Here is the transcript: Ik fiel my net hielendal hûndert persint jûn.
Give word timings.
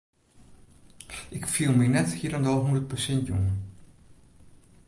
Ik 1.37 1.43
fiel 1.53 1.73
my 1.77 1.87
net 1.95 2.09
hielendal 2.19 2.59
hûndert 2.63 2.89
persint 2.91 3.25
jûn. 3.27 3.45